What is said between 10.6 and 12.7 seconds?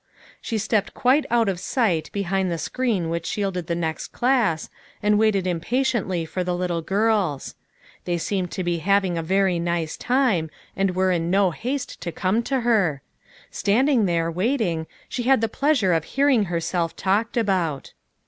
and were in no haste to come to